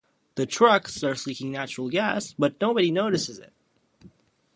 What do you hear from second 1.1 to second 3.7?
leaking natural gas but nobody notices it.